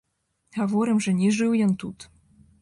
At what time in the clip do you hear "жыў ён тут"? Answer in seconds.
1.41-2.09